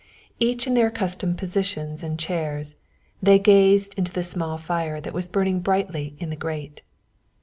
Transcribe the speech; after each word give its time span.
Each 0.39 0.65
in 0.65 0.73
their 0.73 0.87
accustomed 0.87 1.37
positions 1.37 2.01
and 2.01 2.17
chairs 2.17 2.73
they 3.21 3.37
gazed 3.37 3.93
into 3.99 4.11
the 4.11 4.23
small 4.23 4.57
fire 4.57 4.99
that 4.99 5.13
was 5.13 5.27
burning 5.27 5.59
brightly 5.59 6.15
in 6.17 6.31
the 6.31 6.35
grate. 6.35 6.81